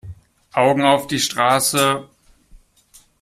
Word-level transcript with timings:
Augen 0.53 0.81
auf 0.81 1.05
die 1.05 1.19
Straße! 1.19 2.09